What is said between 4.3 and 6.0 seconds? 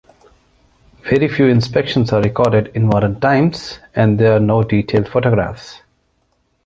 are no detailed photographs.